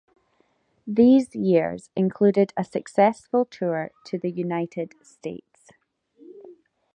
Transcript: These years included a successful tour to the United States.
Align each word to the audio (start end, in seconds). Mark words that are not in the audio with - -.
These 0.87 1.35
years 1.35 1.91
included 1.95 2.53
a 2.57 2.63
successful 2.63 3.45
tour 3.45 3.91
to 4.05 4.17
the 4.17 4.31
United 4.31 4.95
States. 5.05 5.67